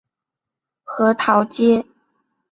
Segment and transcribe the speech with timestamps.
[0.83, 1.85] 核桃街。